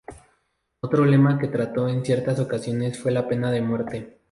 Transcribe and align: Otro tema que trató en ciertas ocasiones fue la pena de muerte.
Otro 0.79 1.07
tema 1.07 1.37
que 1.37 1.47
trató 1.47 1.87
en 1.87 2.03
ciertas 2.03 2.39
ocasiones 2.39 2.99
fue 2.99 3.11
la 3.11 3.27
pena 3.27 3.51
de 3.51 3.61
muerte. 3.61 4.19